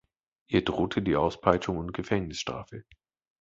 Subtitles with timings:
[0.47, 2.85] Ihr drohte die Auspeitschung und Gefängnisstrafe.